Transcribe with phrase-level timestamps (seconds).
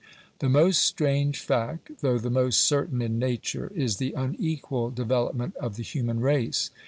[0.39, 5.75] The most strange fact, though the most certain in nature, is the unequal development of
[5.75, 6.71] the human race.